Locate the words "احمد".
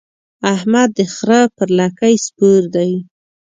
0.53-0.89